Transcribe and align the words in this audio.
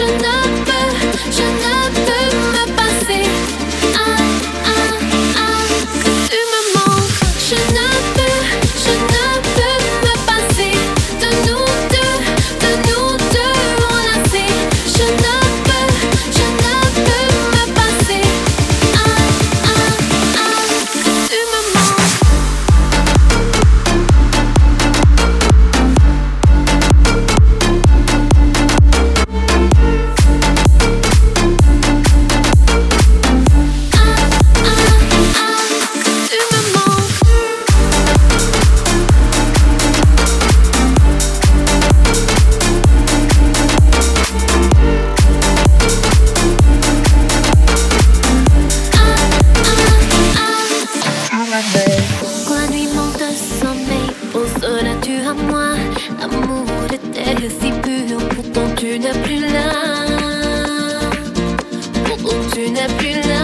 should 0.00 0.22
know. 0.22 0.29
penseras-tu 54.32 55.20
à 55.26 55.34
moi 55.34 55.74
Amour 56.22 56.66
était 56.92 57.48
si 57.48 57.70
pur, 57.82 58.18
pourtant 58.34 58.74
tu 58.76 58.98
n'es 58.98 59.12
plus 59.24 59.40
là. 59.40 59.68
Pourtant 62.04 62.36
tu 62.52 62.70
n'es 62.70 62.88
plus 62.98 63.28
là. 63.28 63.39